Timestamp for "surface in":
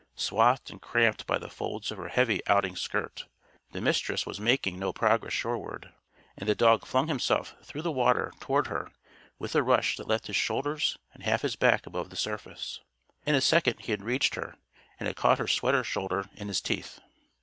12.15-13.35